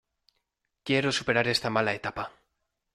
Quiero 0.85 1.09
superar 1.19 1.47
esta 1.47 1.73
mala 1.75 1.95
etapa. 1.99 2.23